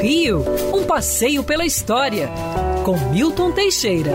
[0.00, 0.44] Rio,
[0.74, 2.30] um passeio pela história,
[2.84, 4.12] com Milton Teixeira.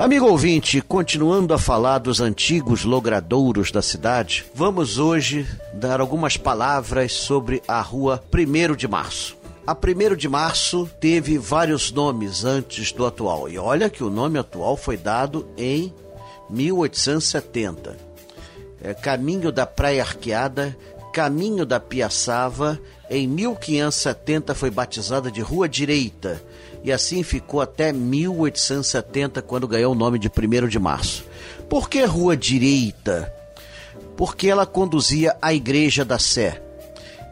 [0.00, 7.12] Amigo ouvinte, continuando a falar dos antigos logradouros da cidade, vamos hoje dar algumas palavras
[7.12, 9.36] sobre a rua 1 de Março.
[9.64, 13.48] A 1 de março teve vários nomes antes do atual.
[13.48, 15.94] E olha que o nome atual foi dado em
[16.50, 17.96] 1870.
[18.82, 20.76] É, Caminho da Praia Arqueada,
[21.12, 22.80] Caminho da Piaçava,
[23.18, 26.42] em 1570 foi batizada de Rua Direita
[26.82, 31.24] e assim ficou até 1870, quando ganhou o nome de 1 de Março.
[31.68, 33.32] Por que Rua Direita?
[34.16, 36.62] Porque ela conduzia à Igreja da Sé.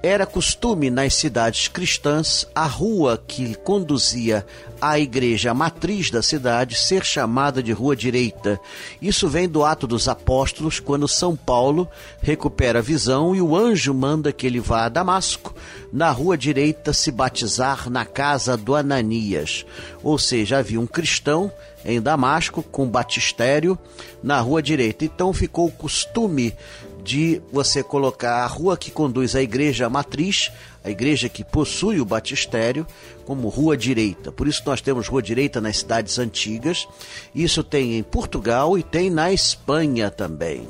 [0.03, 4.47] Era costume nas cidades cristãs a rua que conduzia
[4.81, 8.59] à igreja matriz da cidade ser chamada de Rua Direita.
[9.03, 11.87] Isso vem do Ato dos Apóstolos, quando São Paulo
[12.23, 15.55] recupera a visão e o anjo manda que ele vá a Damasco,
[15.93, 19.67] na Rua Direita, se batizar na casa do Ananias.
[20.03, 21.53] Ou seja, havia um cristão
[21.85, 23.79] em Damasco com batistério
[24.23, 25.05] na Rua Direita.
[25.05, 26.55] Então ficou o costume
[27.01, 30.51] de você colocar a rua que conduz à igreja matriz,
[30.85, 32.87] a igreja que possui o batistério,
[33.25, 34.31] como rua direita.
[34.33, 36.87] Por isso nós temos rua direita nas cidades antigas.
[37.35, 40.69] Isso tem em Portugal e tem na Espanha também.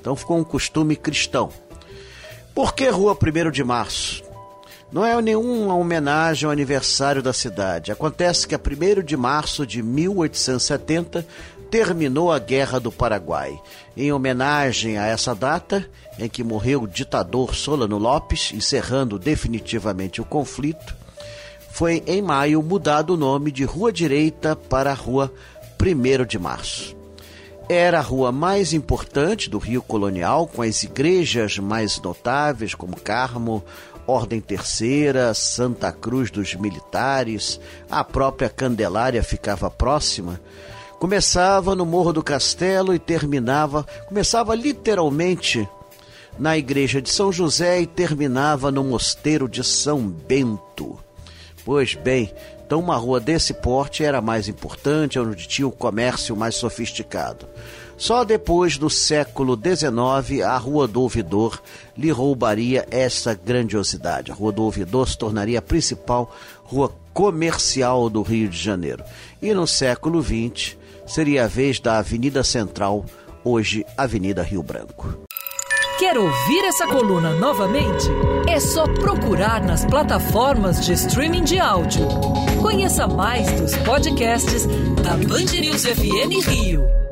[0.00, 1.50] Então ficou um costume cristão.
[2.54, 4.24] Por que Rua 1 de Março?
[4.90, 7.90] Não é nenhuma homenagem ao aniversário da cidade.
[7.90, 11.26] Acontece que a 1 de março de 1870
[11.70, 13.60] terminou a Guerra do Paraguai.
[13.96, 20.24] Em homenagem a essa data, em que morreu o ditador Solano Lopes, encerrando definitivamente o
[20.24, 20.94] conflito,
[21.70, 25.32] foi em maio mudado o nome de Rua Direita para Rua
[25.80, 26.96] 1 de Março.
[27.68, 33.62] Era a rua mais importante do Rio Colonial, com as igrejas mais notáveis, como Carmo,
[34.06, 40.40] Ordem Terceira, Santa Cruz dos Militares, a própria Candelária ficava próxima
[40.98, 45.68] Começava no Morro do Castelo e terminava, começava literalmente
[46.38, 50.98] na igreja de São José e terminava no mosteiro de São Bento.
[51.66, 52.32] Pois bem,
[52.64, 57.46] então uma rua desse porte era mais importante, onde tinha o comércio mais sofisticado.
[57.98, 61.60] Só depois do século XIX a Rua do Ouvidor
[61.96, 64.30] lhe roubaria essa grandiosidade.
[64.30, 69.02] A Rua do Ouvidor se tornaria a principal rua comercial do Rio de Janeiro.
[69.40, 73.04] E no século XX seria a vez da Avenida Central,
[73.44, 75.26] hoje Avenida Rio Branco.
[75.98, 78.06] Quer ouvir essa coluna novamente?
[78.46, 82.06] É só procurar nas plataformas de streaming de áudio.
[82.60, 84.66] Conheça mais dos podcasts
[85.02, 87.05] da Band News FM Rio.